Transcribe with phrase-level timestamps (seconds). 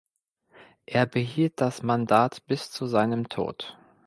[0.87, 3.77] Er behielt das Mandat bis zu seinem Tod.